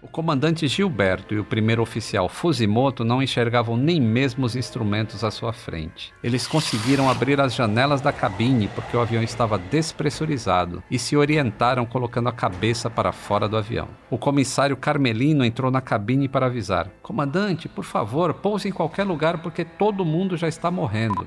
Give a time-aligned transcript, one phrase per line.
[0.00, 5.30] O comandante Gilberto e o primeiro oficial Fusimoto não enxergavam nem mesmo os instrumentos à
[5.30, 6.14] sua frente.
[6.22, 11.84] Eles conseguiram abrir as janelas da cabine porque o avião estava despressurizado e se orientaram
[11.84, 13.88] colocando a cabeça para fora do avião.
[14.08, 19.38] O comissário Carmelino entrou na cabine para avisar: Comandante, por favor, pouse em qualquer lugar
[19.38, 21.26] porque todo mundo já está morrendo.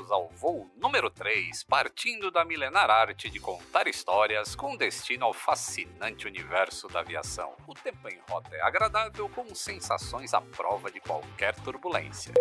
[0.00, 5.34] Bem-vindos ao voo número 3, partindo da milenar arte de contar histórias com destino ao
[5.34, 7.54] fascinante universo da aviação.
[7.66, 12.32] O tempo em rota é agradável, com sensações à prova de qualquer turbulência.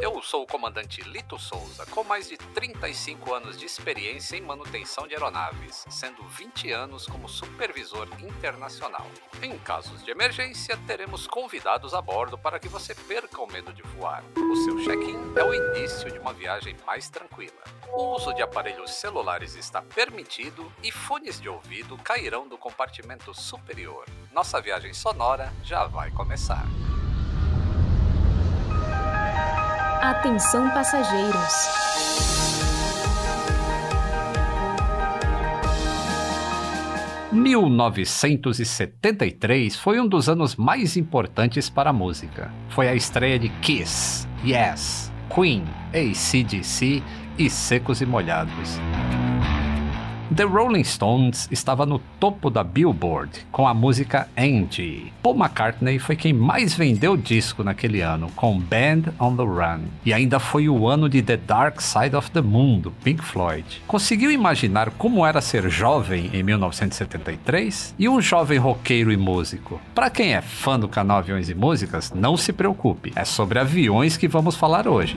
[0.00, 5.08] Eu sou o comandante Lito Souza, com mais de 35 anos de experiência em manutenção
[5.08, 9.06] de aeronaves, sendo 20 anos como supervisor internacional.
[9.42, 13.82] Em casos de emergência, teremos convidados a bordo para que você perca o medo de
[13.82, 14.22] voar.
[14.36, 17.62] O seu check-in é o início de uma viagem mais tranquila.
[17.92, 24.04] O uso de aparelhos celulares está permitido e fones de ouvido cairão do compartimento superior.
[24.32, 26.66] Nossa viagem sonora já vai começar.
[30.02, 31.52] Atenção passageiros.
[37.32, 42.52] ...1973 foi um dos anos mais importantes para a música.
[42.70, 47.02] Foi a estreia de Kiss, Yes, Queen, ACDC
[47.38, 48.78] e Secos e Molhados.
[50.34, 55.10] The Rolling Stones estava no topo da Billboard com a música Angie.
[55.22, 59.84] Paul McCartney foi quem mais vendeu disco naquele ano com Band on the Run.
[60.04, 63.82] E ainda foi o ano de The Dark Side of the Moon do Pink Floyd.
[63.86, 67.94] Conseguiu imaginar como era ser jovem em 1973?
[67.98, 69.80] E um jovem roqueiro e músico?
[69.94, 74.18] Para quem é fã do canal Aviões e Músicas, não se preocupe, é sobre aviões
[74.18, 75.16] que vamos falar hoje.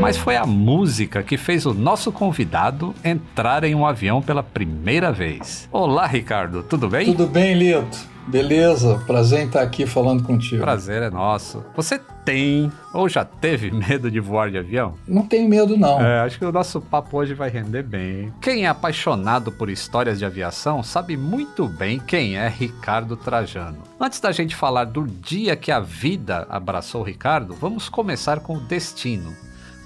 [0.00, 5.12] Mas foi a música que fez o nosso convidado entrar em um avião pela primeira
[5.12, 5.68] vez.
[5.70, 7.06] Olá, Ricardo, tudo bem?
[7.06, 8.09] Tudo bem, Lito.
[8.26, 10.62] Beleza, prazer em estar aqui falando contigo.
[10.62, 11.64] Prazer é nosso.
[11.74, 14.94] Você tem ou já teve medo de voar de avião?
[15.06, 16.00] Não tenho medo, não.
[16.00, 18.32] É, acho que o nosso papo hoje vai render bem.
[18.40, 23.78] Quem é apaixonado por histórias de aviação sabe muito bem quem é Ricardo Trajano.
[23.98, 28.56] Antes da gente falar do dia que a vida abraçou o Ricardo, vamos começar com
[28.56, 29.34] o destino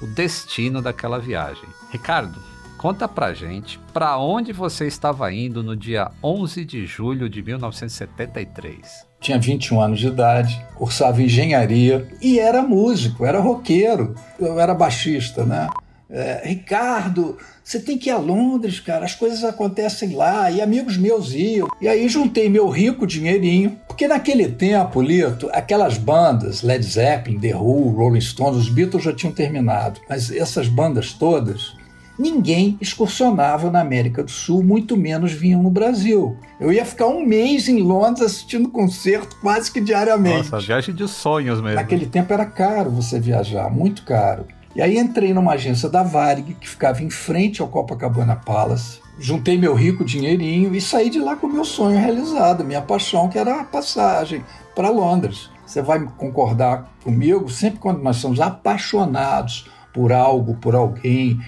[0.05, 1.69] o destino daquela viagem.
[1.91, 2.39] Ricardo,
[2.85, 9.07] conta pra gente para onde você estava indo no dia 11 de julho de 1973.
[9.19, 15.47] Tinha 21 anos de idade, cursava engenharia e era músico, era roqueiro, eu era baixista,
[15.47, 15.67] né?
[16.11, 20.99] É, Ricardo, você tem que ir a Londres, cara, as coisas acontecem lá, e amigos
[20.99, 21.67] meus iam.
[21.81, 27.57] E aí juntei meu rico dinheirinho, porque naquele tempo, Lito, aquelas bandas, Led Zeppelin, The
[27.57, 31.73] Who, Rolling Stones, os Beatles já tinham terminado, mas essas bandas todas,
[32.19, 36.37] ninguém excursionava na América do Sul, muito menos vinham no Brasil.
[36.61, 40.51] Eu ia ficar um mês em Londres assistindo concerto quase que diariamente.
[40.51, 41.77] Nossa, viagem de sonhos mesmo.
[41.77, 44.47] Naquele tempo era caro você viajar, muito caro.
[44.75, 48.99] E aí entrei numa agência da Varig, que ficava em frente ao Copacabana Palace.
[49.19, 53.29] Juntei meu rico dinheirinho e saí de lá com o meu sonho realizado, minha paixão,
[53.29, 54.45] que era a passagem
[54.75, 55.49] para Londres.
[55.65, 61.39] Você vai concordar comigo, sempre quando nós somos apaixonados por algo, por alguém,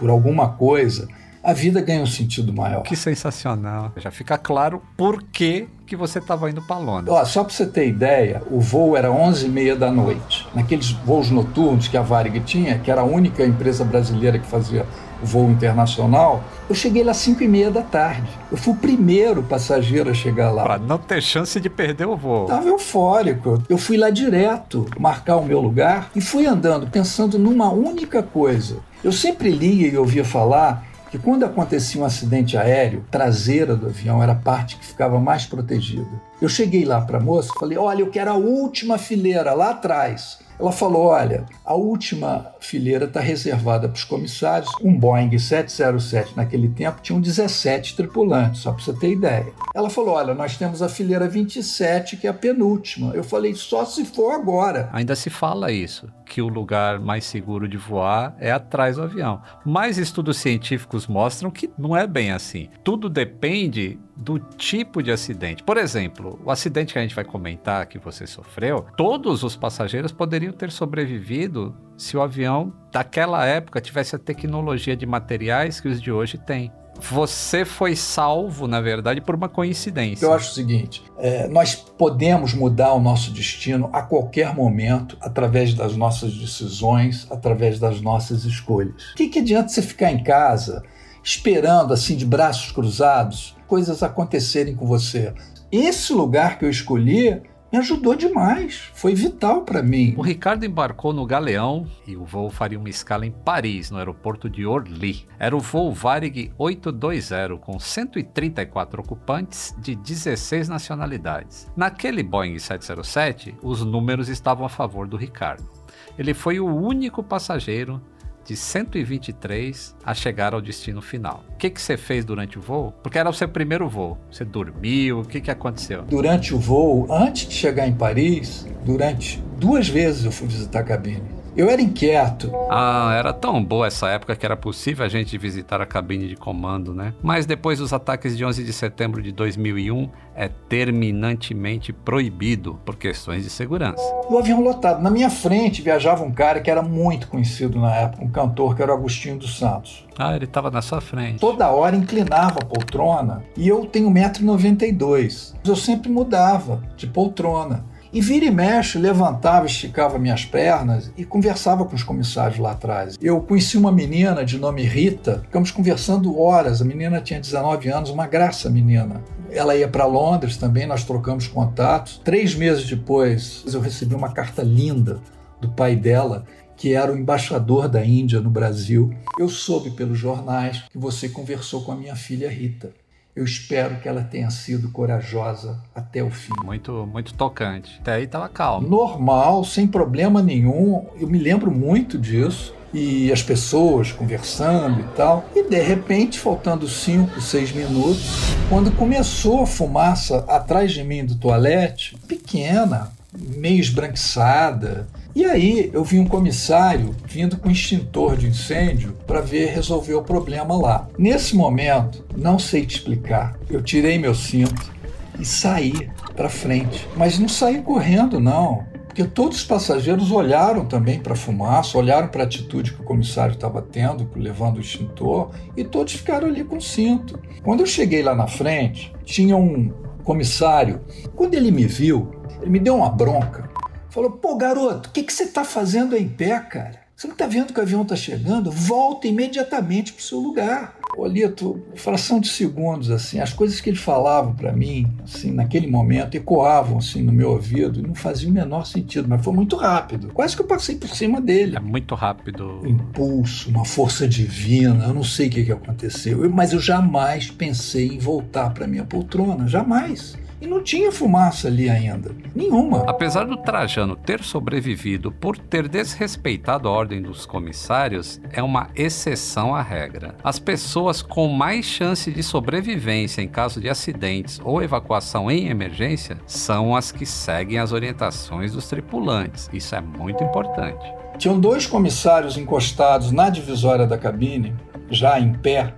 [0.00, 1.06] por alguma coisa,
[1.44, 2.82] a vida ganha um sentido maior.
[2.82, 3.92] Que sensacional.
[3.98, 7.14] Já fica claro por que, que você estava indo para Londres.
[7.14, 10.48] Ó, só para você ter ideia, o voo era 11h30 da noite.
[10.54, 14.86] Naqueles voos noturnos que a Varig tinha, que era a única empresa brasileira que fazia
[15.22, 18.30] o voo internacional, eu cheguei lá às 5 e meia da tarde.
[18.50, 20.62] Eu fui o primeiro passageiro a chegar lá.
[20.62, 22.46] Para não ter chance de perder o voo.
[22.46, 23.62] Tava eufórico.
[23.68, 28.78] Eu fui lá direto marcar o meu lugar e fui andando pensando numa única coisa.
[29.02, 34.22] Eu sempre lia e ouvia falar que quando acontecia um acidente aéreo, traseira do avião
[34.22, 36.29] era a parte que ficava mais protegida.
[36.40, 40.38] Eu cheguei lá para a moça falei: Olha, eu quero a última fileira lá atrás.
[40.60, 44.70] Ela falou: Olha, a última fileira está reservada para os comissários.
[44.82, 49.52] Um Boeing 707 naquele tempo tinha 17 tripulantes, só para você ter ideia.
[49.74, 53.12] Ela falou: Olha, nós temos a fileira 27, que é a penúltima.
[53.14, 54.90] Eu falei: Só se for agora.
[54.92, 59.40] Ainda se fala isso, que o lugar mais seguro de voar é atrás do avião.
[59.64, 62.68] Mas estudos científicos mostram que não é bem assim.
[62.84, 65.62] Tudo depende do tipo de acidente.
[65.62, 70.12] Por exemplo, o acidente que a gente vai comentar que você sofreu, todos os passageiros
[70.12, 76.00] poderiam ter sobrevivido se o avião daquela época tivesse a tecnologia de materiais que os
[76.00, 76.70] de hoje têm
[77.00, 80.26] você foi salvo, na verdade, por uma coincidência.
[80.26, 85.72] Eu acho o seguinte: é, nós podemos mudar o nosso destino a qualquer momento, através
[85.72, 89.12] das nossas decisões, através das nossas escolhas.
[89.12, 90.82] O que, que adianta você ficar em casa
[91.22, 95.32] esperando, assim, de braços cruzados, coisas acontecerem com você?
[95.70, 97.40] Esse lugar que eu escolhi
[97.72, 100.12] me ajudou demais, foi vital para mim.
[100.16, 104.50] O Ricardo embarcou no Galeão e o voo faria uma escala em Paris, no aeroporto
[104.50, 105.24] de Orly.
[105.38, 111.70] Era o voo Varig 820, com 134 ocupantes de 16 nacionalidades.
[111.76, 115.70] Naquele Boeing 707, os números estavam a favor do Ricardo.
[116.18, 118.02] Ele foi o único passageiro
[118.44, 121.44] de 123 a chegar ao destino final.
[121.54, 122.92] O que, que você fez durante o voo?
[123.02, 124.18] Porque era o seu primeiro voo.
[124.30, 125.20] Você dormiu?
[125.20, 126.02] O que, que aconteceu?
[126.02, 130.84] Durante o voo, antes de chegar em Paris, durante duas vezes eu fui visitar a
[130.84, 131.39] cabine.
[131.60, 132.50] Eu era inquieto.
[132.70, 136.34] Ah, era tão boa essa época que era possível a gente visitar a cabine de
[136.34, 137.12] comando, né?
[137.22, 143.44] Mas depois dos ataques de 11 de setembro de 2001, é terminantemente proibido por questões
[143.44, 144.02] de segurança.
[144.30, 145.02] O avião lotado.
[145.02, 148.82] Na minha frente viajava um cara que era muito conhecido na época, um cantor que
[148.82, 150.06] era o Agostinho dos Santos.
[150.16, 151.40] Ah, ele estava na sua frente.
[151.40, 155.56] Toda hora inclinava a poltrona e eu tenho 1,92m.
[155.66, 157.84] Eu sempre mudava de poltrona.
[158.12, 163.16] E vira e mexe, levantava, esticava minhas pernas e conversava com os comissários lá atrás.
[163.22, 166.82] Eu conheci uma menina de nome Rita, ficamos conversando horas.
[166.82, 169.22] A menina tinha 19 anos, uma graça menina.
[169.48, 172.20] Ela ia para Londres também, nós trocamos contatos.
[172.24, 175.20] Três meses depois, eu recebi uma carta linda
[175.60, 176.44] do pai dela,
[176.76, 179.14] que era o embaixador da Índia no Brasil.
[179.38, 182.90] Eu soube pelos jornais que você conversou com a minha filha Rita.
[183.40, 186.52] Eu espero que ela tenha sido corajosa até o fim.
[186.62, 187.96] Muito, muito tocante.
[187.98, 188.86] Até aí estava calmo.
[188.86, 191.06] Normal, sem problema nenhum.
[191.18, 192.74] Eu me lembro muito disso.
[192.92, 195.48] E as pessoas conversando e tal.
[195.56, 201.34] E de repente, faltando cinco, seis minutos, quando começou a fumaça atrás de mim do
[201.34, 209.16] toalete, pequena, meio esbranquiçada, e aí eu vi um comissário vindo com extintor de incêndio
[209.26, 211.08] para ver resolver o problema lá.
[211.16, 214.92] Nesse momento, não sei te explicar, eu tirei meu cinto
[215.38, 221.20] e saí para frente, mas não saí correndo não, porque todos os passageiros olharam também
[221.20, 225.50] para a fumaça, olharam para a atitude que o comissário estava tendo, levando o extintor,
[225.76, 227.38] e todos ficaram ali com o cinto.
[227.62, 229.92] Quando eu cheguei lá na frente, tinha um
[230.22, 231.00] comissário.
[231.34, 232.30] Quando ele me viu,
[232.60, 233.68] ele me deu uma bronca
[234.10, 237.00] Falou, pô, garoto, o que, que você está fazendo aí em pé, cara?
[237.20, 238.70] Você não está vendo que o avião está chegando?
[238.70, 240.96] Volta imediatamente para o seu lugar.
[241.18, 246.34] Olito, fração de segundos, assim, as coisas que ele falava para mim, assim, naquele momento,
[246.34, 250.30] ecoavam, assim, no meu ouvido e não faziam o menor sentido, mas foi muito rápido.
[250.32, 251.76] Quase que eu passei por cima dele.
[251.76, 252.80] É muito rápido.
[252.82, 257.50] Um impulso, uma força divina, eu não sei o que, que aconteceu, mas eu jamais
[257.50, 260.38] pensei em voltar para minha poltrona, jamais.
[260.60, 262.34] E não tinha fumaça ali ainda.
[262.54, 263.04] Nenhuma.
[263.06, 269.74] Apesar do Trajano ter sobrevivido por ter desrespeitado a ordem dos comissários, é uma exceção
[269.74, 270.34] à regra.
[270.44, 276.36] As pessoas com mais chance de sobrevivência em caso de acidentes ou evacuação em emergência
[276.46, 279.70] são as que seguem as orientações dos tripulantes.
[279.72, 281.04] Isso é muito importante.
[281.38, 284.74] Tinham dois comissários encostados na divisória da cabine,
[285.10, 285.94] já em pé,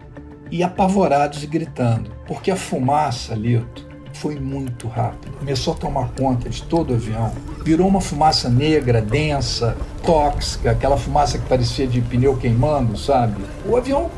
[0.53, 5.33] e apavorados e gritando, porque a fumaça, Lito, foi muito rápido.
[5.39, 7.33] Começou a tomar conta de todo o avião.
[7.65, 13.43] Virou uma fumaça negra, densa, tóxica, aquela fumaça que parecia de pneu queimando, sabe?
[13.67, 14.11] O avião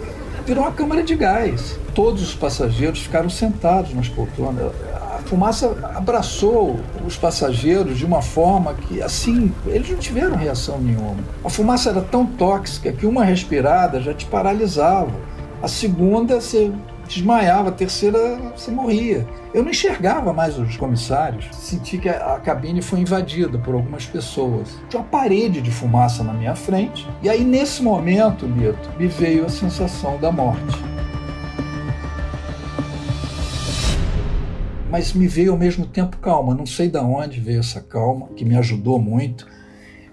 [0.46, 1.78] virou uma câmara de gás.
[1.94, 4.72] Todos os passageiros ficaram sentados nas poltronas.
[4.94, 11.16] A fumaça abraçou os passageiros de uma forma que, assim, eles não tiveram reação nenhuma.
[11.44, 15.12] A fumaça era tão tóxica que uma respirada já te paralisava.
[15.62, 16.70] A segunda, você
[17.06, 19.26] desmaiava, a terceira você morria.
[19.52, 24.76] Eu não enxergava mais os comissários, senti que a cabine foi invadida por algumas pessoas.
[24.88, 29.44] Tinha uma parede de fumaça na minha frente, e aí nesse momento, Lito, me veio
[29.44, 30.76] a sensação da morte.
[34.90, 38.44] Mas me veio ao mesmo tempo calma, não sei de onde veio essa calma, que
[38.44, 39.53] me ajudou muito.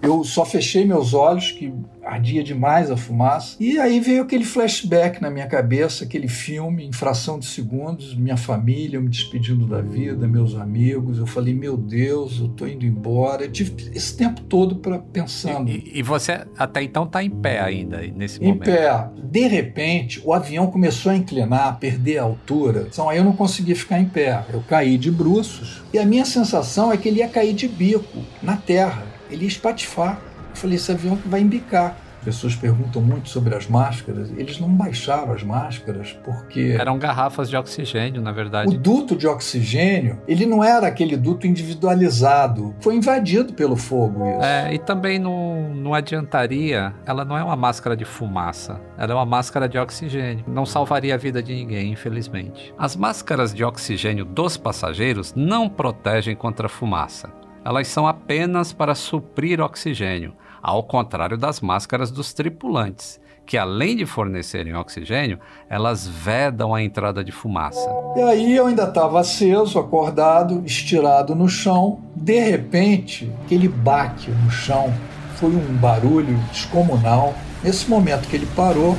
[0.02, 1.72] Eu só fechei meus olhos, que
[2.04, 3.56] ardia demais a fumaça.
[3.60, 8.36] E aí veio aquele flashback na minha cabeça, aquele filme, em fração de segundos, minha
[8.36, 11.18] família, eu me despedindo da vida, meus amigos.
[11.18, 13.44] Eu falei, meu Deus, eu tô indo embora.
[13.44, 15.70] Eu tive esse tempo todo para pensando.
[15.70, 18.68] E, e, você até então tá em pé ainda nesse em momento?
[18.68, 19.08] Em pé.
[19.22, 22.88] De repente, o avião começou a inclinar, a perder a altura.
[22.90, 24.44] Então aí eu não conseguia ficar em pé.
[24.52, 25.80] Eu caí de bruços.
[25.94, 29.11] E a minha sensação é que ele ia cair de bico na terra.
[29.32, 30.20] Ele ia espatifar.
[30.50, 34.30] Eu falei, esse avião vai embicar pessoas perguntam muito sobre as máscaras.
[34.36, 36.76] Eles não baixaram as máscaras porque.
[36.78, 38.74] Eram garrafas de oxigênio, na verdade.
[38.74, 42.74] O duto de oxigênio, ele não era aquele duto individualizado.
[42.80, 44.42] Foi invadido pelo fogo isso.
[44.42, 46.94] É, e também não, não adiantaria.
[47.04, 48.80] Ela não é uma máscara de fumaça.
[48.96, 50.44] Ela é uma máscara de oxigênio.
[50.46, 52.72] Não salvaria a vida de ninguém, infelizmente.
[52.78, 57.42] As máscaras de oxigênio dos passageiros não protegem contra a fumaça.
[57.64, 64.06] Elas são apenas para suprir oxigênio ao contrário das máscaras dos tripulantes, que além de
[64.06, 67.90] fornecerem oxigênio, elas vedam a entrada de fumaça.
[68.16, 71.98] E aí eu ainda estava aceso, acordado, estirado no chão.
[72.14, 74.94] De repente, aquele baque no chão
[75.34, 77.34] foi um barulho descomunal.
[77.64, 78.96] Nesse momento que ele parou,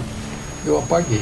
[0.65, 1.21] eu apaguei.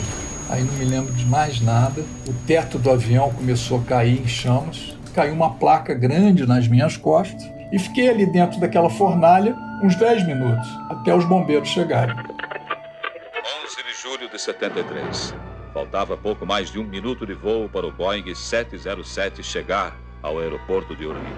[0.50, 2.03] Aí não me lembro de mais nada.
[2.27, 4.90] O teto do avião começou a cair em chamas.
[5.13, 10.25] Caiu uma placa grande nas minhas costas e fiquei ali dentro daquela fornalha uns 10
[10.25, 12.15] minutos, até os bombeiros chegarem.
[12.15, 15.36] 11 de julho de 73.
[15.74, 20.96] Faltava pouco mais de um minuto de voo para o Boeing 707 chegar ao aeroporto
[20.96, 21.36] de Orly.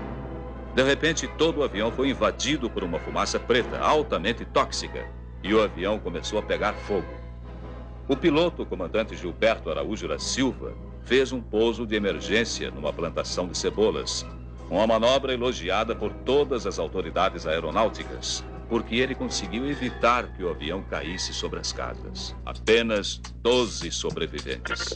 [0.76, 5.06] De repente, todo o avião foi invadido por uma fumaça preta altamente tóxica
[5.44, 7.08] e o avião começou a pegar fogo.
[8.08, 10.74] O piloto, o comandante Gilberto Araújo da Silva,
[11.06, 14.26] fez um pouso de emergência numa plantação de cebolas
[14.70, 20.82] uma manobra elogiada por todas as autoridades aeronáuticas, porque ele conseguiu evitar que o avião
[20.84, 22.36] caísse sobre as casas.
[22.46, 24.96] Apenas 12 sobreviventes.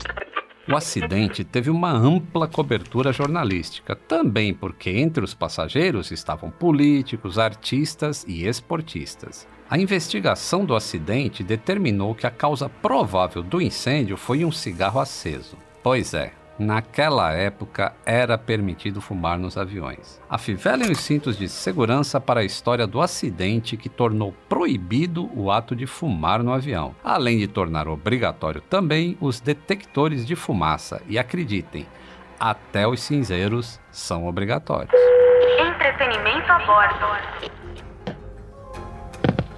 [0.68, 8.26] O acidente teve uma ampla cobertura jornalística, também porque entre os passageiros estavam políticos, artistas
[8.28, 9.48] e esportistas.
[9.70, 15.56] A investigação do acidente determinou que a causa provável do incêndio foi um cigarro aceso.
[15.88, 20.22] Pois é, Naquela época era permitido fumar nos aviões.
[20.30, 25.74] Afivelem os cintos de segurança para a história do acidente que tornou proibido o ato
[25.74, 31.02] de fumar no avião, além de tornar obrigatório também os detectores de fumaça.
[31.08, 31.88] E acreditem,
[32.38, 34.92] até os cinzeiros são obrigatórios.
[35.58, 37.67] Entretenimento a bordo.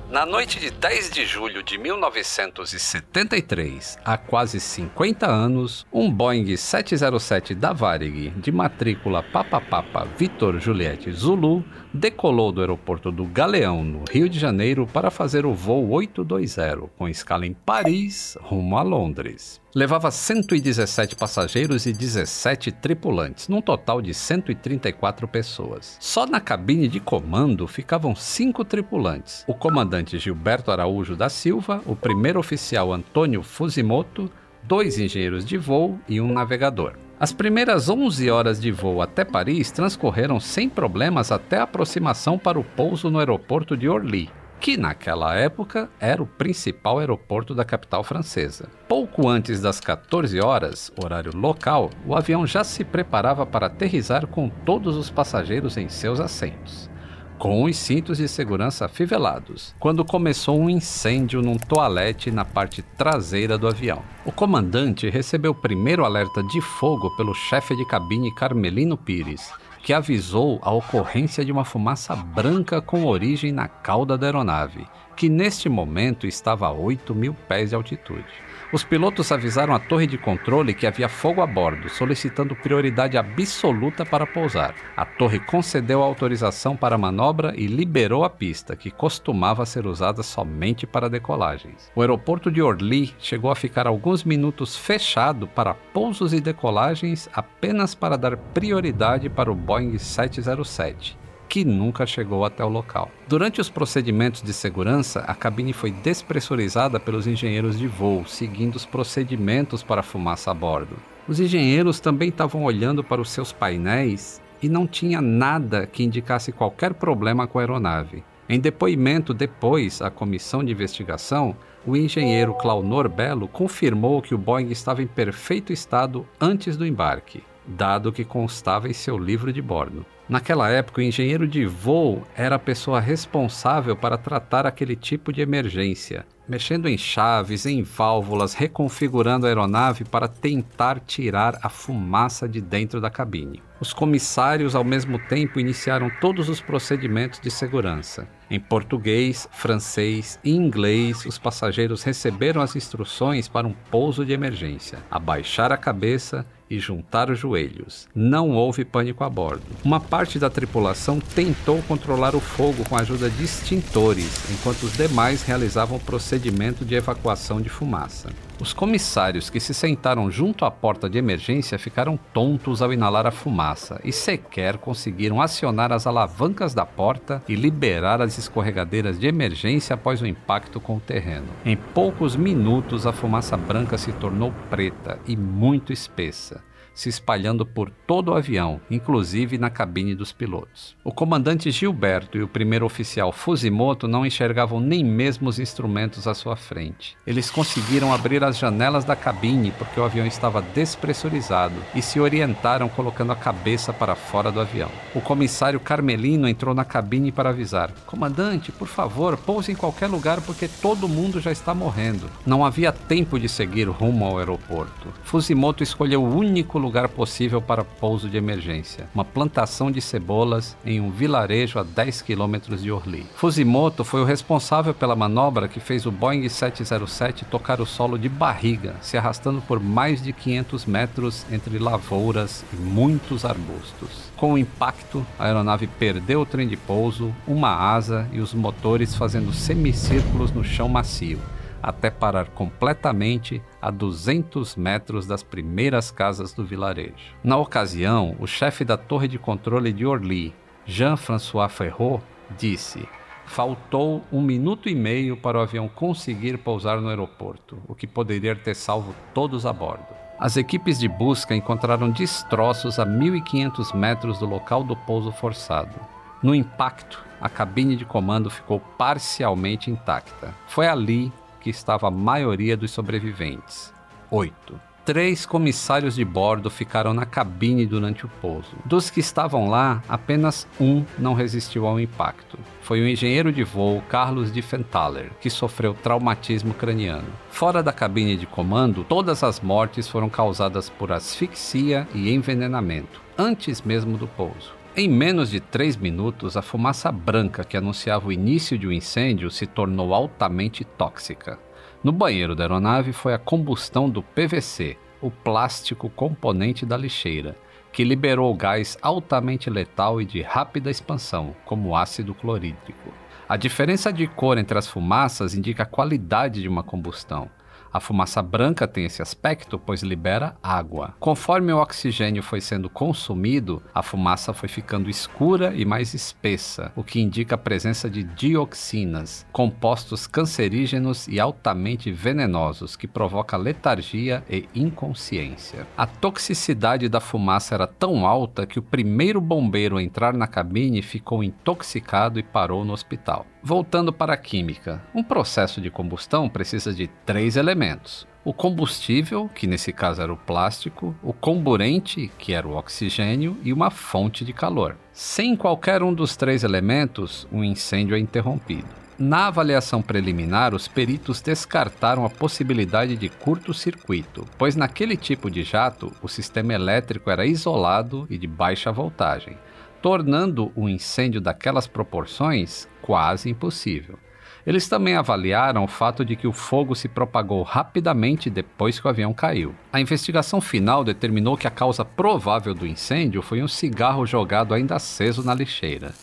[0.10, 7.54] Na noite de 10 de julho de 1973, há quase 50 anos, um Boeing 707
[7.54, 11.64] da Varig, de matrícula Papa Papa Vitor Juliette Zulu,
[11.94, 17.08] decolou do aeroporto do Galeão, no Rio de Janeiro, para fazer o voo 820, com
[17.08, 19.62] escala em Paris, rumo a Londres.
[19.76, 25.96] Levava 117 passageiros e 17 tripulantes, num total de 134 pessoas.
[26.00, 31.96] Só na cabine de comando ficavam cinco tripulantes: o comandante Gilberto Araújo da Silva, o
[31.96, 34.32] primeiro oficial Antônio Fusimoto,
[34.64, 36.94] dois engenheiros de voo e um navegador.
[37.20, 42.60] As primeiras 11 horas de voo até Paris transcorreram sem problemas até a aproximação para
[42.60, 48.04] o pouso no aeroporto de Orly, que naquela época era o principal aeroporto da capital
[48.04, 48.68] francesa.
[48.88, 54.50] Pouco antes das 14 horas, horário local, o avião já se preparava para aterrissar com
[54.50, 56.90] todos os passageiros em seus assentos,
[57.38, 63.58] com os cintos de segurança afivelados, quando começou um incêndio num toalete na parte traseira
[63.58, 64.02] do avião.
[64.26, 69.50] O comandante recebeu o primeiro alerta de fogo pelo chefe de cabine Carmelino Pires
[69.90, 75.28] que avisou a ocorrência de uma fumaça branca com origem na cauda da aeronave, que
[75.28, 78.24] neste momento estava a 8 mil pés de altitude.
[78.72, 84.06] Os pilotos avisaram a torre de controle que havia fogo a bordo, solicitando prioridade absoluta
[84.06, 84.76] para pousar.
[84.96, 89.88] A torre concedeu a autorização para a manobra e liberou a pista, que costumava ser
[89.88, 91.92] usada somente para decolagens.
[91.96, 97.96] O aeroporto de Orly chegou a ficar alguns minutos fechado para pousos e decolagens apenas
[97.96, 101.18] para dar prioridade para o Boeing 707
[101.50, 103.12] que nunca chegou até o local.
[103.28, 108.86] Durante os procedimentos de segurança, a cabine foi despressurizada pelos engenheiros de voo, seguindo os
[108.86, 110.96] procedimentos para fumaça a bordo.
[111.28, 116.52] Os engenheiros também estavam olhando para os seus painéis e não tinha nada que indicasse
[116.52, 118.24] qualquer problema com a aeronave.
[118.48, 124.70] Em depoimento depois à comissão de investigação, o engenheiro Claunor Belo confirmou que o Boeing
[124.70, 127.44] estava em perfeito estado antes do embarque.
[127.70, 130.06] Dado que constava em seu livro de bordo.
[130.30, 135.42] Naquela época, o engenheiro de voo era a pessoa responsável para tratar aquele tipo de
[135.42, 142.62] emergência, mexendo em chaves, em válvulas, reconfigurando a aeronave para tentar tirar a fumaça de
[142.62, 143.64] dentro da cabine.
[143.80, 148.28] Os comissários, ao mesmo tempo, iniciaram todos os procedimentos de segurança.
[148.52, 155.00] Em português, francês e inglês, os passageiros receberam as instruções para um pouso de emergência:
[155.10, 158.08] abaixar a cabeça e juntar os joelhos.
[158.14, 159.64] Não houve pânico a bordo.
[159.84, 164.94] Uma parte da tripulação tentou controlar o fogo com a ajuda de extintores, enquanto os
[164.94, 168.30] demais realizavam o procedimento de evacuação de fumaça.
[168.62, 173.32] Os comissários que se sentaram junto à porta de emergência ficaram tontos ao inalar a
[173.32, 179.94] fumaça e sequer conseguiram acionar as alavancas da porta e liberar as escorregadeiras de emergência
[179.94, 181.48] após o impacto com o terreno.
[181.66, 186.62] Em poucos minutos, a fumaça branca se tornou preta e muito espessa
[187.00, 190.98] se espalhando por todo o avião, inclusive na cabine dos pilotos.
[191.02, 196.34] O comandante Gilberto e o primeiro oficial Fusimoto não enxergavam nem mesmo os instrumentos à
[196.34, 197.16] sua frente.
[197.26, 202.90] Eles conseguiram abrir as janelas da cabine porque o avião estava despressurizado e se orientaram
[202.90, 204.92] colocando a cabeça para fora do avião.
[205.16, 210.42] O comissário Carmelino entrou na cabine para avisar: Comandante, por favor, pouse em qualquer lugar
[210.42, 212.30] porque todo mundo já está morrendo.
[212.46, 215.08] Não havia tempo de seguir rumo ao aeroporto.
[215.24, 220.76] Fusimoto escolheu o único lugar lugar possível para pouso de emergência, uma plantação de cebolas
[220.84, 223.28] em um vilarejo a 10 quilômetros de Orly.
[223.36, 228.28] Fusimoto foi o responsável pela manobra que fez o Boeing 707 tocar o solo de
[228.28, 234.32] barriga, se arrastando por mais de 500 metros entre lavouras e muitos arbustos.
[234.36, 239.14] Com o impacto, a aeronave perdeu o trem de pouso, uma asa e os motores
[239.14, 241.40] fazendo semicírculos no chão macio
[241.82, 247.36] até parar completamente a 200 metros das primeiras casas do vilarejo.
[247.44, 250.54] Na ocasião, o chefe da torre de controle de Orly,
[250.86, 252.22] Jean-François Ferraud,
[252.58, 253.08] disse:
[253.46, 258.56] Faltou um minuto e meio para o avião conseguir pousar no aeroporto, o que poderia
[258.56, 260.06] ter salvo todos a bordo.
[260.40, 266.00] As equipes de busca encontraram destroços a 1.500 metros do local do pouso forçado.
[266.42, 270.54] No impacto, a cabine de comando ficou parcialmente intacta.
[270.68, 273.94] Foi ali que estava a maioria dos sobreviventes.
[274.32, 274.90] 8.
[275.06, 278.76] Três comissários de bordo ficaram na cabine durante o pouso.
[278.86, 282.60] Dos que estavam lá, apenas um não resistiu ao impacto.
[282.82, 287.28] Foi o engenheiro de voo Carlos de Fentaler, que sofreu traumatismo craniano.
[287.50, 293.82] Fora da cabine de comando, todas as mortes foram causadas por asfixia e envenenamento, antes
[293.82, 294.79] mesmo do pouso.
[294.98, 299.52] Em menos de três minutos, a fumaça branca que anunciava o início de um incêndio
[299.52, 301.60] se tornou altamente tóxica.
[302.04, 307.56] No banheiro da aeronave foi a combustão do PVC, o plástico componente da lixeira,
[307.94, 313.14] que liberou gás altamente letal e de rápida expansão, como ácido clorídrico.
[313.48, 317.50] A diferença de cor entre as fumaças indica a qualidade de uma combustão.
[317.92, 321.16] A fumaça branca tem esse aspecto, pois libera água.
[321.20, 327.04] Conforme o oxigênio foi sendo consumido, a fumaça foi ficando escura e mais espessa, o
[327.04, 334.68] que indica a presença de dioxinas, compostos cancerígenos e altamente venenosos que provoca letargia e
[334.76, 335.88] inconsciência.
[335.98, 341.02] A toxicidade da fumaça era tão alta que o primeiro bombeiro a entrar na cabine
[341.02, 343.46] ficou intoxicado e parou no hospital.
[343.62, 349.68] Voltando para a química, um processo de combustão precisa de três elementos: o combustível, que
[349.68, 354.54] nesse caso era o plástico, o comburente, que era o oxigênio, e uma fonte de
[354.54, 354.96] calor.
[355.12, 358.88] Sem qualquer um dos três elementos, o um incêndio é interrompido.
[359.18, 366.14] Na avaliação preliminar, os peritos descartaram a possibilidade de curto-circuito, pois naquele tipo de jato
[366.22, 369.58] o sistema elétrico era isolado e de baixa voltagem
[370.02, 374.18] tornando um incêndio daquelas proporções quase impossível.
[374.66, 379.10] Eles também avaliaram o fato de que o fogo se propagou rapidamente depois que o
[379.10, 379.74] avião caiu.
[379.92, 384.96] A investigação final determinou que a causa provável do incêndio foi um cigarro jogado ainda
[384.96, 386.14] aceso na lixeira.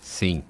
[0.00, 0.42] Sim,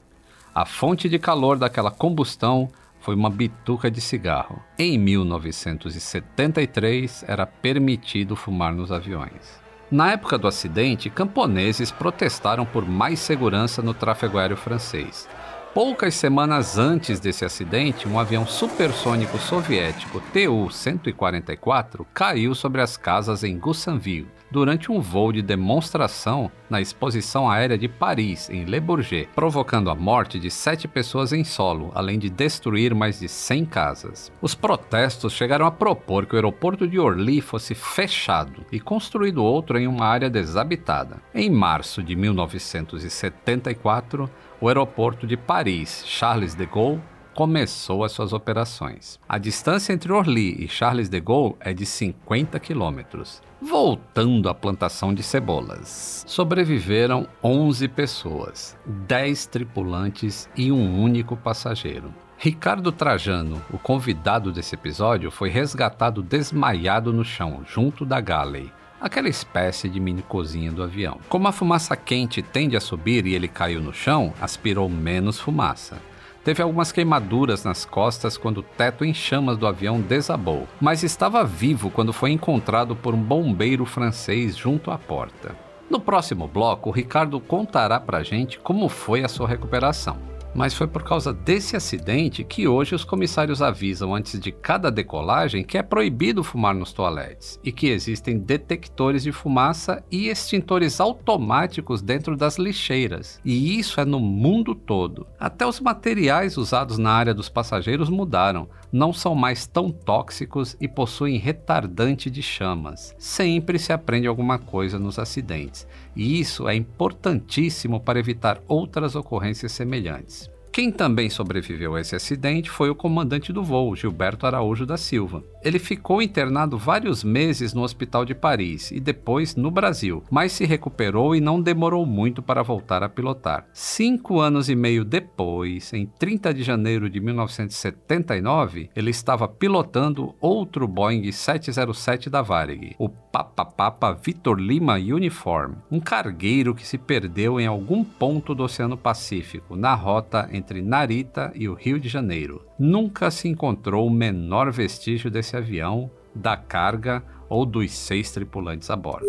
[0.54, 2.70] a fonte de calor daquela combustão
[3.00, 4.62] foi uma bituca de cigarro.
[4.78, 9.65] Em 1973 era permitido fumar nos aviões.
[9.90, 15.28] Na época do acidente, camponeses protestaram por mais segurança no tráfego aéreo francês.
[15.76, 23.58] Poucas semanas antes desse acidente, um avião supersônico soviético Tu-144 caiu sobre as casas em
[23.58, 29.90] Goussainville, durante um voo de demonstração na Exposição Aérea de Paris, em Le Bourget, provocando
[29.90, 34.32] a morte de sete pessoas em solo, além de destruir mais de 100 casas.
[34.40, 39.78] Os protestos chegaram a propor que o aeroporto de Orly fosse fechado e construído outro
[39.78, 41.18] em uma área desabitada.
[41.34, 47.02] Em março de 1974, o aeroporto de Paris, Charles de Gaulle,
[47.34, 49.20] começou as suas operações.
[49.28, 53.42] A distância entre Orly e Charles de Gaulle é de 50 quilômetros.
[53.60, 62.12] Voltando à plantação de cebolas, sobreviveram 11 pessoas, 10 tripulantes e um único passageiro.
[62.38, 68.70] Ricardo Trajano, o convidado desse episódio, foi resgatado desmaiado no chão, junto da Galley,
[69.06, 71.18] aquela espécie de mini cozinha do avião.
[71.28, 76.00] Como a fumaça quente tende a subir e ele caiu no chão, aspirou menos fumaça.
[76.44, 81.42] Teve algumas queimaduras nas costas quando o teto em chamas do avião desabou, mas estava
[81.42, 85.56] vivo quando foi encontrado por um bombeiro francês junto à porta.
[85.90, 90.86] No próximo bloco, o Ricardo contará pra gente como foi a sua recuperação mas foi
[90.86, 95.82] por causa desse acidente que hoje os comissários avisam antes de cada decolagem que é
[95.82, 102.56] proibido fumar nos toaletes e que existem detectores de fumaça e extintores automáticos dentro das
[102.56, 103.38] lixeiras.
[103.44, 105.26] E isso é no mundo todo.
[105.38, 110.88] Até os materiais usados na área dos passageiros mudaram, não são mais tão tóxicos e
[110.88, 113.14] possuem retardante de chamas.
[113.18, 119.72] Sempre se aprende alguma coisa nos acidentes e isso é importantíssimo para evitar outras ocorrências
[119.72, 120.50] semelhantes.
[120.76, 125.42] Quem também sobreviveu a esse acidente foi o comandante do voo, Gilberto Araújo da Silva.
[125.64, 130.66] Ele ficou internado vários meses no hospital de Paris e depois no Brasil, mas se
[130.66, 133.66] recuperou e não demorou muito para voltar a pilotar.
[133.72, 140.86] Cinco anos e meio depois, em 30 de janeiro de 1979, ele estava pilotando outro
[140.86, 147.58] Boeing 707 da Varig, o Papa Papa Vitor Lima Uniform, um cargueiro que se perdeu
[147.58, 152.08] em algum ponto do Oceano Pacífico, na rota entre entre Narita e o Rio de
[152.08, 152.66] Janeiro.
[152.76, 158.96] Nunca se encontrou o menor vestígio desse avião, da carga ou dos seis tripulantes a
[158.96, 159.26] bordo.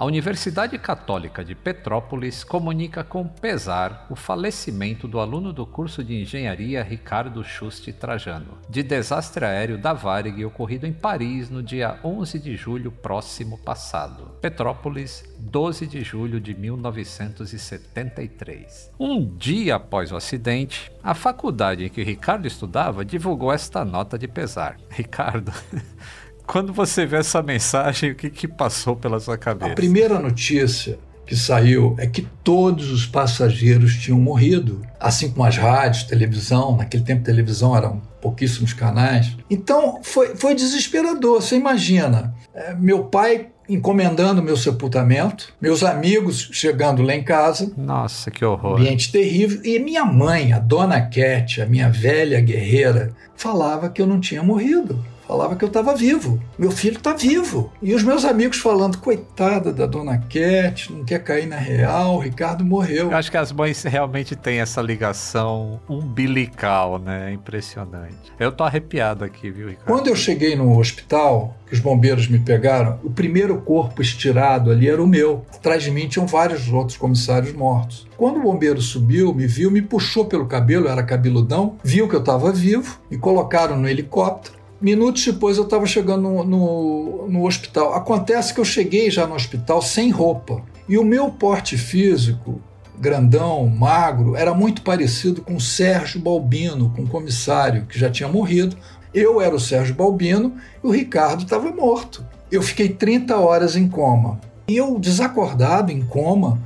[0.00, 6.22] A Universidade Católica de Petrópolis comunica com pesar o falecimento do aluno do curso de
[6.22, 12.38] engenharia Ricardo Juste Trajano, de desastre aéreo da Varig ocorrido em Paris no dia 11
[12.38, 14.30] de julho próximo passado.
[14.40, 18.90] Petrópolis, 12 de julho de 1973.
[18.98, 24.26] Um dia após o acidente, a faculdade em que Ricardo estudava divulgou esta nota de
[24.26, 24.78] pesar.
[24.88, 25.52] Ricardo.
[26.50, 29.70] Quando você vê essa mensagem, o que, que passou pela sua cabeça?
[29.70, 35.56] A primeira notícia que saiu é que todos os passageiros tinham morrido, assim como as
[35.56, 36.76] rádios, televisão.
[36.76, 39.36] Naquele tempo, televisão eram pouquíssimos canais.
[39.48, 41.40] Então foi, foi desesperador.
[41.40, 47.72] Você imagina, é, meu pai encomendando meu sepultamento, meus amigos chegando lá em casa.
[47.76, 48.76] Nossa, que horror.
[48.80, 49.60] Ambiente terrível.
[49.64, 54.42] E minha mãe, a dona Cat, a minha velha guerreira, falava que eu não tinha
[54.42, 54.98] morrido
[55.30, 56.42] falava que eu estava vivo.
[56.58, 57.72] Meu filho está vivo.
[57.80, 62.18] E os meus amigos falando, coitada da dona Cat, não quer cair na real, o
[62.18, 63.12] Ricardo morreu.
[63.12, 67.30] Eu acho que as mães realmente têm essa ligação umbilical, né?
[67.30, 68.32] É impressionante.
[68.40, 69.86] Eu tô arrepiado aqui, viu, Ricardo?
[69.86, 74.88] Quando eu cheguei no hospital, que os bombeiros me pegaram, o primeiro corpo estirado ali
[74.88, 75.44] era o meu.
[75.54, 78.08] Atrás de mim tinham vários outros comissários mortos.
[78.16, 82.20] Quando o bombeiro subiu, me viu, me puxou pelo cabelo, era cabeludão, viu que eu
[82.20, 87.92] estava vivo, me colocaram no helicóptero Minutos depois eu estava chegando no, no, no, hospital.
[87.92, 90.62] Acontece que eu cheguei já no hospital sem roupa.
[90.88, 92.62] E o meu porte físico,
[92.98, 98.28] grandão, magro, era muito parecido com o Sérgio Balbino, com o comissário que já tinha
[98.28, 98.74] morrido.
[99.12, 102.24] Eu era o Sérgio Balbino e o Ricardo estava morto.
[102.50, 104.40] Eu fiquei 30 horas em coma.
[104.66, 106.58] E eu, desacordado, em coma,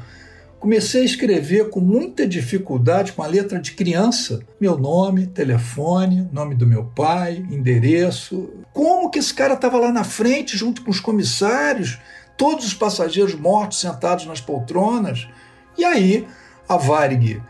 [0.64, 6.54] Comecei a escrever com muita dificuldade, com a letra de criança, meu nome, telefone, nome
[6.54, 8.48] do meu pai, endereço.
[8.72, 11.98] Como que esse cara estava lá na frente, junto com os comissários,
[12.34, 15.28] todos os passageiros mortos sentados nas poltronas?
[15.76, 16.26] E aí,
[16.66, 17.42] a Varig,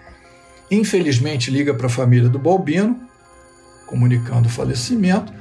[0.68, 2.98] infelizmente, liga para a família do Balbino,
[3.86, 5.32] comunicando o falecimento.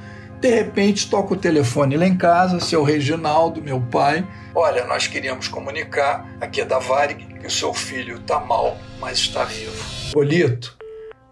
[0.44, 4.28] De repente, toca o telefone lá em casa, seu Reginaldo, meu pai.
[4.54, 9.16] Olha, nós queríamos comunicar, aqui é da Varig, que o seu filho está mal, mas
[9.16, 9.72] está vivo.
[10.12, 10.76] Bolito,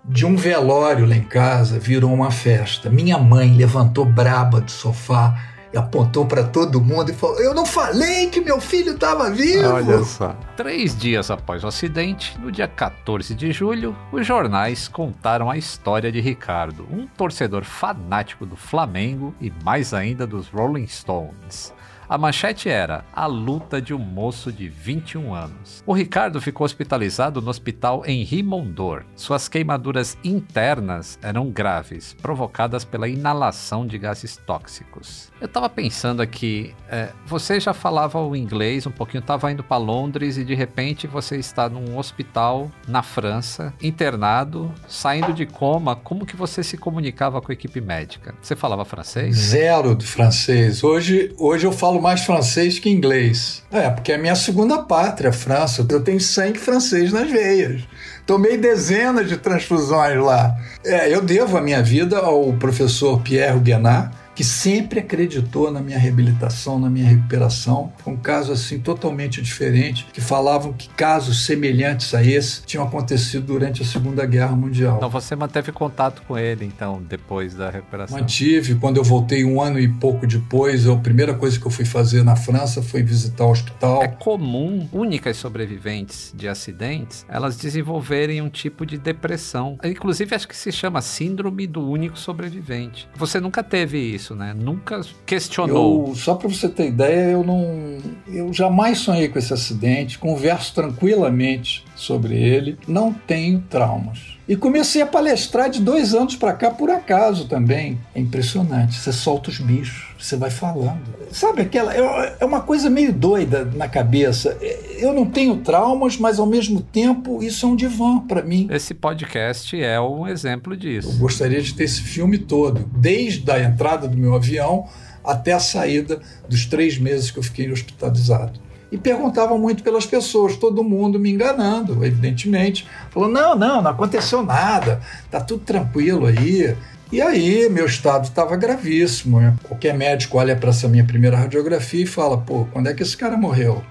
[0.03, 2.89] de um velório lá em casa virou uma festa.
[2.89, 7.65] Minha mãe levantou braba do sofá e apontou para todo mundo e falou: Eu não
[7.65, 9.69] falei que meu filho estava vivo.
[9.69, 10.37] Olha só.
[10.57, 16.13] Três dias após o acidente, no dia 14 de julho, os jornais contaram a história
[16.13, 21.73] de Ricardo, um torcedor fanático do Flamengo e mais ainda dos Rolling Stones.
[22.13, 25.83] A manchete era A luta de um moço de 21 anos.
[25.87, 29.07] O Ricardo ficou hospitalizado no hospital Henri Mondor.
[29.17, 35.33] Suas queimaduras internas eram graves, provocadas pela inalação de gases tóxicos.
[35.41, 39.79] Eu tava pensando aqui, é, você já falava o inglês um pouquinho, tava indo para
[39.79, 45.97] Londres e de repente você está num hospital na França, internado, saindo de coma.
[45.97, 48.35] Como que você se comunicava com a equipe médica?
[48.43, 49.35] Você falava francês?
[49.35, 50.85] Zero de francês.
[50.85, 53.63] Hoje, hoje eu falo mais francês que inglês.
[53.71, 55.87] É, porque é minha segunda pátria, a França.
[55.89, 57.83] Eu tenho sangue francês nas veias.
[58.27, 60.55] Tomei dezenas de transfusões lá.
[60.85, 65.99] É, eu devo a minha vida ao professor Pierre Guénard, que sempre acreditou na minha
[65.99, 67.93] reabilitação, na minha recuperação.
[67.99, 73.47] Foi um caso assim totalmente diferente, que falavam que casos semelhantes a esse tinham acontecido
[73.47, 74.97] durante a Segunda Guerra Mundial.
[74.97, 78.19] Então você manteve contato com ele então depois da recuperação?
[78.19, 78.75] Mantive.
[78.77, 82.23] Quando eu voltei um ano e pouco depois, a primeira coisa que eu fui fazer
[82.23, 84.03] na França foi visitar o hospital.
[84.03, 89.79] É comum únicas sobreviventes de acidentes elas desenvolverem um tipo de depressão.
[89.85, 93.09] Inclusive acho que se chama síndrome do único sobrevivente.
[93.17, 94.32] Você nunca teve isso?
[94.33, 94.55] Isso, né?
[94.55, 96.09] Nunca questionou.
[96.09, 100.19] Eu, só para você ter ideia, eu não, eu jamais sonhei com esse acidente.
[100.19, 102.79] Converso tranquilamente sobre ele.
[102.89, 104.32] Não tenho traumas.
[104.49, 107.99] E comecei a palestrar de dois anos para cá por acaso também.
[108.15, 108.99] É impressionante.
[108.99, 111.01] Você solta os bichos, você vai falando.
[111.31, 111.95] Sabe aquela.
[111.95, 114.59] É uma coisa meio doida na cabeça.
[114.99, 118.67] Eu não tenho traumas, mas ao mesmo tempo isso é um divã para mim.
[118.71, 121.11] Esse podcast é um exemplo disso.
[121.13, 124.89] Eu gostaria de ter esse filme todo, desde a entrada do meu avião
[125.25, 128.61] até a saída dos três meses que eu fiquei hospitalizado
[128.93, 132.87] e perguntavam muito pelas pessoas, todo mundo me enganando, evidentemente.
[133.11, 135.01] Falando: não, não, não aconteceu nada,
[135.31, 136.77] tá tudo tranquilo aí.
[137.11, 139.41] E aí, meu estado estava gravíssimo.
[139.41, 139.55] Né?
[139.63, 143.17] Qualquer médico olha para essa minha primeira radiografia e fala: pô, quando é que esse
[143.17, 143.83] cara morreu?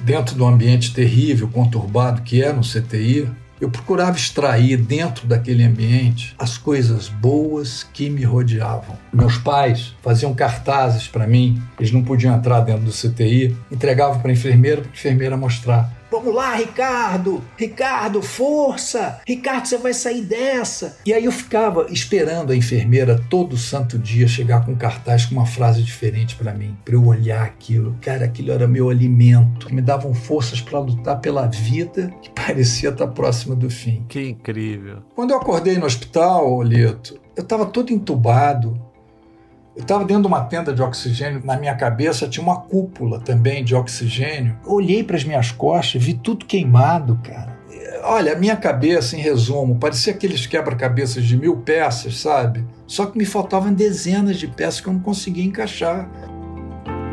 [0.00, 3.28] Dentro do ambiente terrível, conturbado que é no CTI,
[3.62, 8.98] eu procurava extrair dentro daquele ambiente as coisas boas que me rodeavam.
[9.12, 14.30] Meus pais faziam cartazes para mim, eles não podiam entrar dentro do CTI, entregavam para
[14.30, 17.42] a enfermeira, para a enfermeira mostrar Vamos lá, Ricardo!
[17.56, 19.22] Ricardo, força!
[19.26, 20.98] Ricardo, você vai sair dessa!
[21.06, 25.34] E aí eu ficava esperando a enfermeira todo santo dia chegar com um cartaz com
[25.34, 27.96] uma frase diferente para mim, para eu olhar aquilo.
[28.02, 33.06] Cara, aquilo era meu alimento, me davam forças para lutar pela vida que parecia estar
[33.06, 34.04] próxima do fim.
[34.06, 34.98] Que incrível!
[35.14, 38.78] Quando eu acordei no hospital, Olito, eu estava todo entubado,
[39.74, 43.64] eu estava dentro de uma tenda de oxigênio, na minha cabeça tinha uma cúpula também
[43.64, 44.56] de oxigênio.
[44.66, 47.58] Olhei para as minhas costas, vi tudo queimado, cara.
[48.04, 52.66] Olha, a minha cabeça, em resumo, parecia aqueles quebra-cabeças de mil peças, sabe?
[52.86, 56.10] Só que me faltavam dezenas de peças que eu não conseguia encaixar.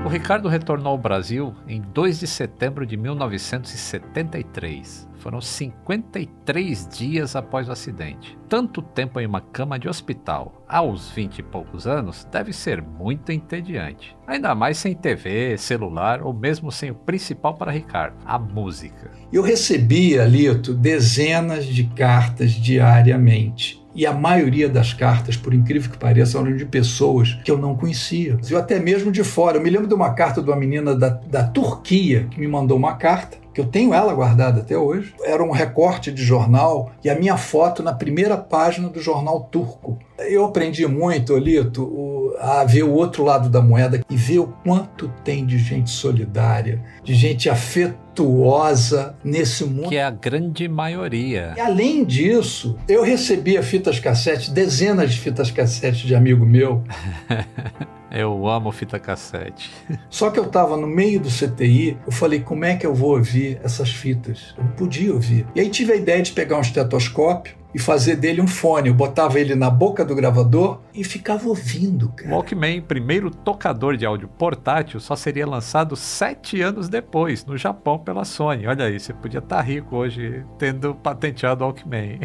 [0.05, 5.09] O Ricardo retornou ao Brasil em 2 de setembro de 1973.
[5.17, 8.39] Foram 53 dias após o acidente.
[8.47, 13.33] Tanto tempo em uma cama de hospital, aos 20 e poucos anos, deve ser muito
[13.33, 14.15] entediante.
[14.25, 19.11] Ainda mais sem TV, celular ou mesmo sem o principal para Ricardo, a música.
[19.33, 23.78] Eu recebia, Lito, dezenas de cartas diariamente.
[23.95, 27.75] E a maioria das cartas, por incrível que pareça, eram de pessoas que eu não
[27.75, 28.37] conhecia.
[28.49, 29.57] Eu até mesmo de fora.
[29.57, 32.77] Eu me lembro de uma carta de uma menina da, da Turquia que me mandou
[32.77, 35.13] uma carta que eu tenho ela guardada até hoje.
[35.21, 39.99] Era um recorte de jornal e a minha foto na primeira página do jornal turco.
[40.17, 45.11] Eu aprendi muito, Olito, a ver o outro lado da moeda e ver o quanto
[45.23, 49.89] tem de gente solidária, de gente afetuosa nesse mundo.
[49.89, 51.53] Que é a grande maioria.
[51.57, 56.83] E além disso, eu recebia fitas cassete, dezenas de fitas cassete de amigo meu.
[58.11, 59.71] Eu amo fita cassete.
[60.09, 63.11] Só que eu estava no meio do CTI, eu falei, como é que eu vou
[63.11, 64.53] ouvir essas fitas?
[64.57, 65.45] Eu não podia ouvir.
[65.55, 68.89] E aí tive a ideia de pegar um estetoscópio e fazer dele um fone.
[68.89, 72.31] Eu botava ele na boca do gravador e ficava ouvindo, cara.
[72.31, 77.99] O Walkman, primeiro tocador de áudio portátil, só seria lançado sete anos depois, no Japão,
[77.99, 78.65] pela Sony.
[78.65, 82.19] Olha aí, você podia estar tá rico hoje tendo patenteado o Walkman.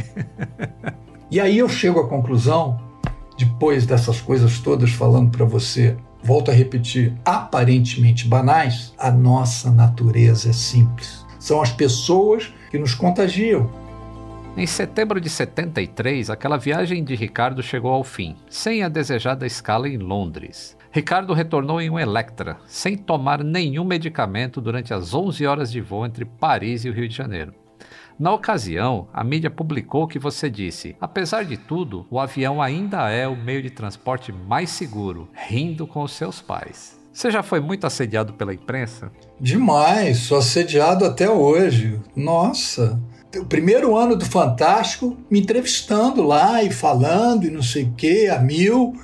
[1.30, 2.80] e aí eu chego à conclusão
[3.36, 10.50] depois dessas coisas todas falando para você, volto a repetir, aparentemente banais, a nossa natureza
[10.50, 11.24] é simples.
[11.38, 13.70] São as pessoas que nos contagiam.
[14.56, 19.88] Em setembro de 73, aquela viagem de Ricardo chegou ao fim, sem a desejada escala
[19.88, 20.76] em Londres.
[20.92, 26.06] Ricardo retornou em um Electra, sem tomar nenhum medicamento durante as 11 horas de voo
[26.06, 27.52] entre Paris e o Rio de Janeiro.
[28.16, 33.26] Na ocasião, a mídia publicou que você disse: apesar de tudo, o avião ainda é
[33.26, 36.96] o meio de transporte mais seguro, rindo com os seus pais.
[37.12, 39.10] Você já foi muito assediado pela imprensa?
[39.40, 42.00] Demais, sou assediado até hoje.
[42.14, 43.00] Nossa,
[43.36, 48.28] o primeiro ano do Fantástico, me entrevistando lá e falando e não sei o que,
[48.28, 48.94] a mil.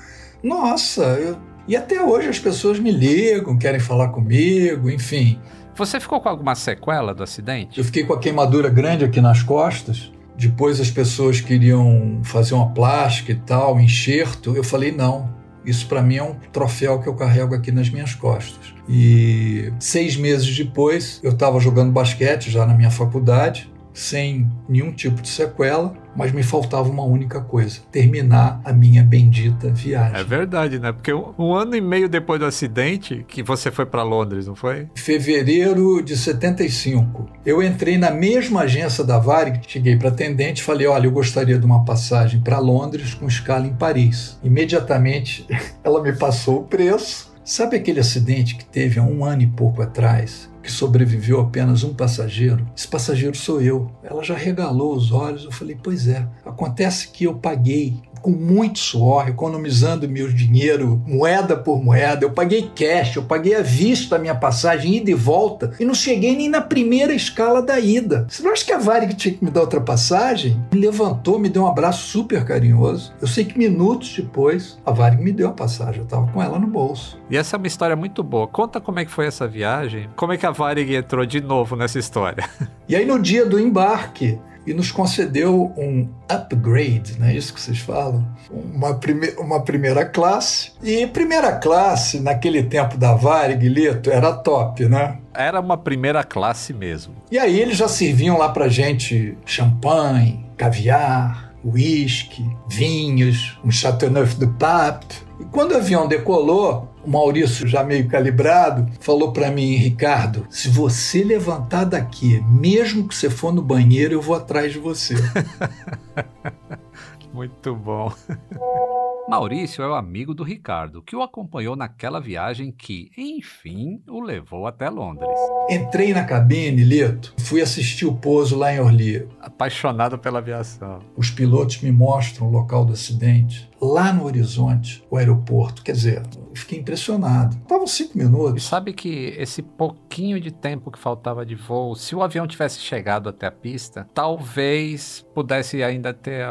[0.42, 1.36] Nossa, eu...
[1.66, 5.40] e até hoje as pessoas me ligam, querem falar comigo, enfim.
[5.80, 7.78] Você ficou com alguma sequela do acidente?
[7.78, 10.12] Eu fiquei com a queimadura grande aqui nas costas.
[10.36, 14.54] Depois as pessoas queriam fazer uma plástica e tal, um enxerto.
[14.54, 15.34] Eu falei não.
[15.64, 18.74] Isso para mim é um troféu que eu carrego aqui nas minhas costas.
[18.86, 25.20] E seis meses depois, eu estava jogando basquete já na minha faculdade sem nenhum tipo
[25.20, 30.18] de sequela, mas me faltava uma única coisa: terminar a minha bendita viagem.
[30.18, 30.90] É verdade, né?
[30.90, 34.88] Porque um, ano e meio depois do acidente, que você foi para Londres, não foi?
[34.94, 37.28] Fevereiro de 75.
[37.44, 41.58] Eu entrei na mesma agência da Varig, cheguei para atendente e falei: Olha, eu gostaria
[41.58, 44.38] de uma passagem para Londres com escala em Paris.
[44.42, 45.46] Imediatamente
[45.84, 47.29] ela me passou o preço.
[47.44, 50.50] Sabe aquele acidente que teve há um ano e pouco atrás?
[50.62, 53.90] que sobreviveu apenas um passageiro, esse passageiro sou eu.
[54.02, 55.44] Ela já regalou os olhos.
[55.44, 61.56] Eu falei: Pois é, acontece que eu paguei com muito suor, economizando meu dinheiro moeda
[61.56, 62.24] por moeda.
[62.24, 65.94] Eu paguei cash, eu paguei à vista a minha passagem ida e volta e não
[65.94, 68.26] cheguei nem na primeira escala da ida.
[68.28, 70.62] Você não acha que a Varig tinha que me dar outra passagem?
[70.72, 73.12] Me levantou, me deu um abraço super carinhoso.
[73.20, 76.58] Eu sei que minutos depois a Varig me deu a passagem, eu estava com ela
[76.58, 77.18] no bolso.
[77.30, 78.46] E essa é uma história muito boa.
[78.46, 81.76] Conta como é que foi essa viagem, como é que a Varig entrou de novo
[81.76, 82.48] nessa história.
[82.88, 87.60] E aí no dia do embarque, e nos concedeu um upgrade, não é isso que
[87.60, 88.26] vocês falam?
[88.50, 90.72] Uma, prime uma primeira classe.
[90.82, 95.18] E primeira classe, naquele tempo da Varig, Lito, era top, né?
[95.34, 97.14] Era uma primeira classe mesmo.
[97.30, 104.48] E aí eles já serviam lá pra gente champanhe, caviar, uísque, vinhos, um Chateauneuf du
[104.54, 105.16] Pape.
[105.38, 110.68] E quando o avião decolou, o Maurício, já meio calibrado, falou para mim, Ricardo, se
[110.68, 115.14] você levantar daqui, mesmo que você for no banheiro, eu vou atrás de você.
[117.32, 118.12] Muito bom.
[119.30, 124.66] Maurício é o amigo do Ricardo, que o acompanhou naquela viagem que, enfim, o levou
[124.66, 125.38] até Londres.
[125.70, 129.28] Entrei na cabine, Lito, fui assistir o pouso lá em Orly.
[129.40, 130.98] Apaixonado pela aviação.
[131.16, 133.70] Os pilotos me mostram o local do acidente.
[133.80, 135.84] Lá no horizonte, o aeroporto.
[135.84, 137.56] Quer dizer, fiquei impressionado.
[137.56, 138.60] Estavam cinco minutos.
[138.60, 142.80] E sabe que esse pouquinho de tempo que faltava de voo, se o avião tivesse
[142.80, 146.44] chegado até a pista, talvez pudesse ainda ter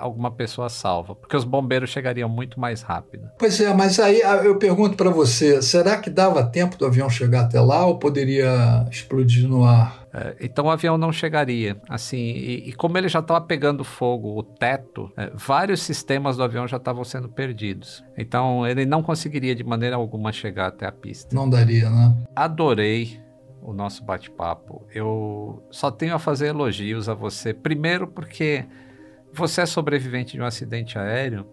[0.00, 3.28] alguma pessoa salva, porque os bombeiros chegariam muito mais rápido.
[3.38, 7.08] Pois é, mas aí ah, eu pergunto para você, será que dava tempo do avião
[7.08, 10.00] chegar até lá ou poderia explodir no ar?
[10.12, 11.80] É, então o avião não chegaria.
[11.88, 16.42] Assim, e, e como ele já estava pegando fogo, o teto, é, vários sistemas do
[16.42, 18.02] avião já estavam sendo perdidos.
[18.16, 21.34] Então ele não conseguiria de maneira alguma chegar até a pista.
[21.34, 22.16] Não daria, né?
[22.34, 23.20] Adorei
[23.62, 24.86] o nosso bate-papo.
[24.92, 27.52] Eu só tenho a fazer elogios a você.
[27.52, 28.64] Primeiro porque
[29.32, 31.46] você é sobrevivente de um acidente aéreo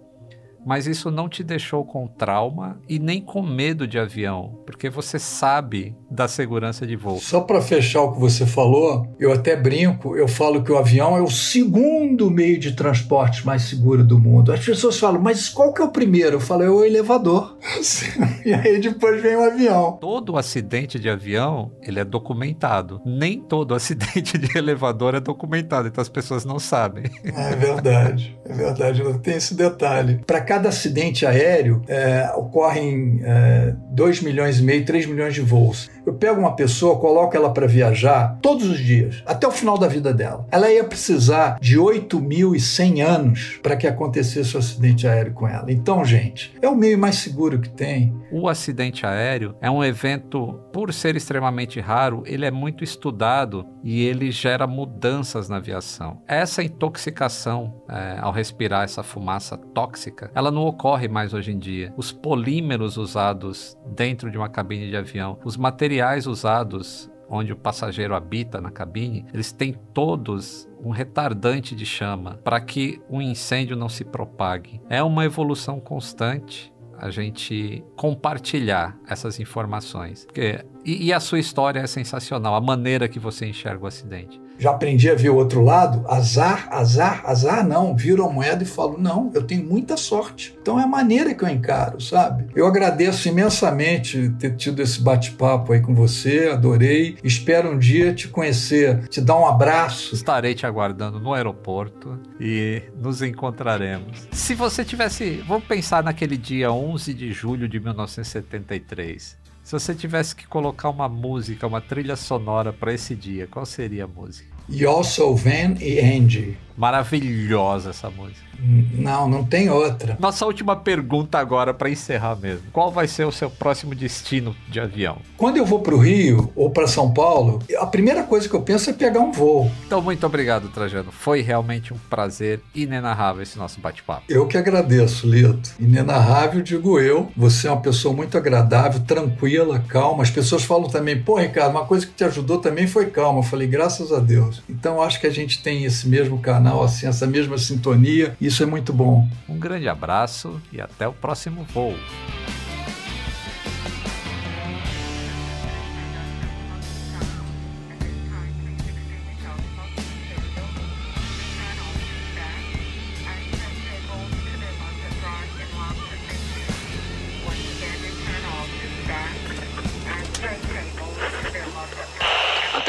[0.67, 5.17] mas isso não te deixou com trauma e nem com medo de avião, porque você
[5.17, 7.19] sabe da segurança de voo.
[7.21, 11.15] Só para fechar o que você falou, eu até brinco, eu falo que o avião
[11.15, 14.51] é o segundo meio de transporte mais seguro do mundo.
[14.51, 16.35] As pessoas falam, mas qual que é o primeiro?
[16.35, 17.57] Eu falo, é o elevador.
[18.45, 19.97] e aí depois vem o avião.
[20.01, 23.01] Todo acidente de avião, ele é documentado.
[23.05, 27.05] Nem todo acidente de elevador é documentado, então as pessoas não sabem.
[27.23, 30.21] É verdade, é verdade, não tem esse detalhe.
[30.27, 35.41] Para cada cada acidente aéreo é, ocorrem é, 2 milhões e meio, 3 milhões de
[35.41, 35.87] voos.
[36.07, 39.89] Eu pego uma pessoa, coloco ela para viajar todos os dias, até o final da
[39.89, 40.47] vida dela.
[40.49, 45.69] Ela ia precisar de 8.100 anos para que acontecesse o acidente aéreo com ela.
[45.69, 48.15] Então, gente, é o meio mais seguro que tem.
[48.31, 54.05] O acidente aéreo é um evento, por ser extremamente raro, ele é muito estudado e
[54.05, 56.21] ele gera mudanças na aviação.
[56.25, 61.93] Essa intoxicação é, ao respirar essa fumaça tóxica, ela não ocorre mais hoje em dia.
[61.97, 68.15] Os polímeros usados dentro de uma cabine de avião, os materiais usados onde o passageiro
[68.15, 73.75] habita na cabine, eles têm todos um retardante de chama para que o um incêndio
[73.75, 74.81] não se propague.
[74.89, 80.25] É uma evolução constante a gente compartilhar essas informações.
[80.25, 84.41] Porque, e, e, a sua história é sensacional, a maneira que você enxerga o acidente.
[84.57, 88.65] Já aprendi a ver o outro lado, azar, azar, azar não, viro a moeda e
[88.65, 90.57] falo, não, eu tenho muita sorte.
[90.61, 92.47] Então é a maneira que eu encaro, sabe?
[92.55, 97.17] Eu agradeço imensamente ter tido esse bate-papo aí com você, adorei.
[97.23, 100.13] Espero um dia te conhecer, te dar um abraço.
[100.13, 104.27] Estarei te aguardando no aeroporto e nos encontraremos.
[104.31, 109.46] Se você tivesse, vamos pensar naquele dia 11 de julho de 1973.
[109.67, 114.05] Se você tivesse que colocar uma música, uma trilha sonora para esse dia, qual seria
[114.05, 114.47] a música?
[114.71, 116.57] Yosso Van e Angie.
[116.77, 118.47] Maravilhosa essa música.
[118.59, 120.17] Não, não tem outra.
[120.19, 122.67] Nossa última pergunta agora para encerrar mesmo.
[122.71, 125.17] Qual vai ser o seu próximo destino de avião?
[125.35, 128.61] Quando eu vou para o Rio ou para São Paulo, a primeira coisa que eu
[128.61, 129.71] penso é pegar um voo.
[129.85, 131.11] Então, muito obrigado, Trajano.
[131.11, 134.23] Foi realmente um prazer inenarrável esse nosso bate-papo.
[134.27, 135.71] Eu que agradeço, Lito.
[135.79, 137.31] Inenarrável, digo eu.
[137.37, 140.23] Você é uma pessoa muito agradável, tranquila, calma.
[140.23, 143.39] As pessoas falam também, pô, Ricardo, uma coisa que te ajudou também foi calma.
[143.39, 144.63] Eu falei, graças a Deus.
[144.69, 148.35] Então, acho que a gente tem esse mesmo canal, assim, essa mesma sintonia.
[148.39, 149.27] Isso é muito bom.
[149.47, 151.95] Um grande abraço e até o próximo voo.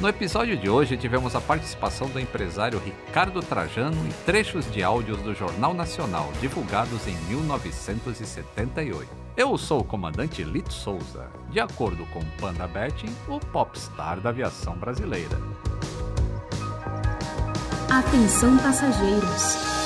[0.00, 5.20] No episódio de hoje tivemos a participação do empresário Ricardo Trajano e trechos de áudios
[5.22, 9.10] do Jornal Nacional divulgados em 1978.
[9.36, 14.76] Eu sou o comandante Lito Souza, de acordo com Panda Betting, o popstar da aviação
[14.76, 15.36] brasileira.
[17.90, 19.77] Atenção passageiros.